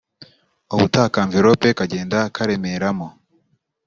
ubutaha 0.73 1.07
ka 1.13 1.19
Envelope 1.25 1.69
kagenda 1.79 2.19
karemeramo” 2.35 3.07